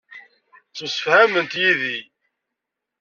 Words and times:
Ttemsefhament 0.67 1.53
yid-i. 1.61 1.97